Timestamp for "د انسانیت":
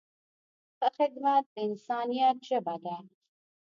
1.53-2.37